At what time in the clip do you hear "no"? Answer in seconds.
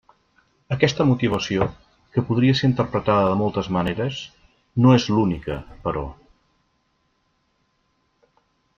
4.87-4.97